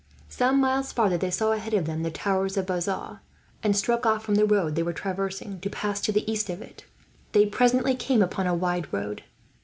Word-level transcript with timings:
Some 0.29 0.59
miles 0.59 0.91
farther, 0.91 1.19
they 1.19 1.29
saw 1.29 1.51
ahead 1.51 1.75
of 1.75 1.85
them 1.85 2.01
the 2.01 2.09
towers 2.09 2.57
of 2.57 2.65
Bazas; 2.65 3.19
and 3.61 3.77
struck 3.77 4.03
off 4.03 4.23
from 4.23 4.33
the 4.33 4.45
road 4.47 4.73
they 4.73 4.81
were 4.81 4.93
traversing, 4.93 5.59
to 5.59 5.69
pass 5.69 6.01
to 6.01 6.11
the 6.11 6.27
east 6.31 6.49
of 6.49 6.59
it. 6.59 6.85
They 7.33 7.45
presently 7.45 7.93
came 7.95 8.23
upon 8.23 8.47
a 8.47 8.55
wide 8.55 8.91
road. 8.91 9.23